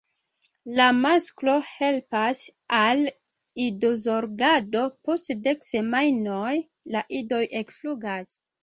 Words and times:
La 0.77 0.85
masklo 1.01 1.53
helpas 1.73 2.41
al 2.79 3.03
idozorgado: 3.67 4.85
post 5.07 5.33
dek 5.47 5.71
semajnoj 5.71 6.53
la 6.97 7.09
idoj 7.23 7.47
ekflugas. 7.65 8.39